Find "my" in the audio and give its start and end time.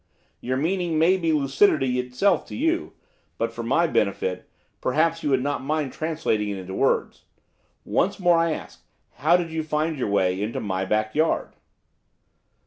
3.61-3.85, 10.59-10.85